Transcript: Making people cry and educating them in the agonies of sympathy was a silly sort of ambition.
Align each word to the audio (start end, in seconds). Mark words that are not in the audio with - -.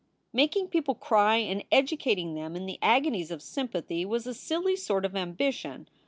Making 0.33 0.69
people 0.69 0.95
cry 0.95 1.35
and 1.35 1.63
educating 1.71 2.33
them 2.33 2.55
in 2.55 2.65
the 2.65 2.79
agonies 2.81 3.29
of 3.29 3.43
sympathy 3.43 4.03
was 4.03 4.25
a 4.25 4.33
silly 4.33 4.75
sort 4.75 5.05
of 5.05 5.15
ambition. 5.15 5.87